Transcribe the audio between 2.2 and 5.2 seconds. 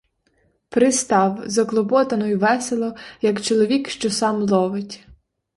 й весело, як чоловік, що сам ловить.